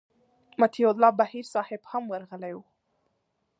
[0.61, 2.61] مطیع الله بهیر صاحب هم ورغلی و.